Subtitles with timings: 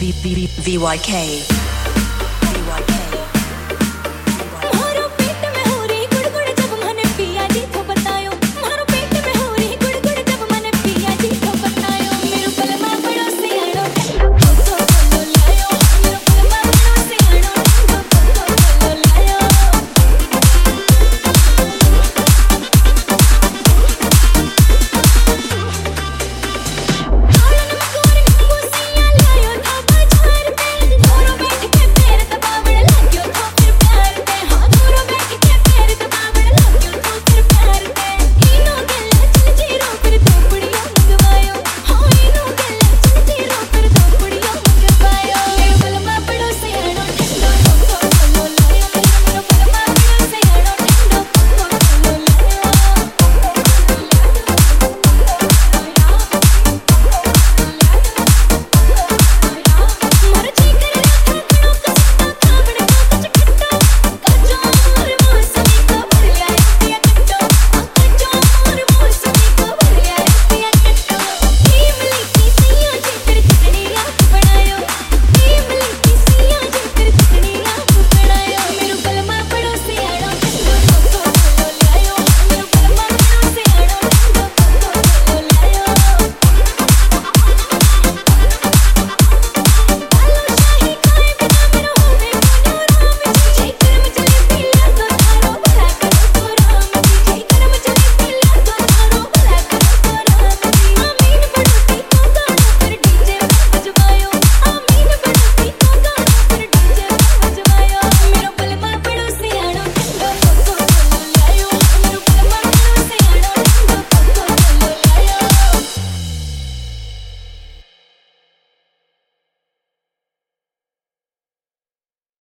[0.00, 1.93] VYK.